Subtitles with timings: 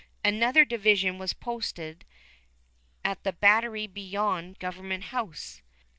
[0.25, 2.05] Another division was posted
[3.05, 5.61] at the battery beyond Government House.